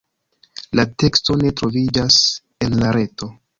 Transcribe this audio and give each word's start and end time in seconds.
La 0.79 0.85
teksto 1.03 1.37
ne 1.43 1.53
troviĝas 1.61 2.19
en 2.69 2.81
la 2.83 2.93
reto. 3.01 3.33